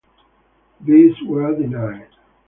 These 0.79 1.13
were 1.27 1.55
denied. 1.55 2.09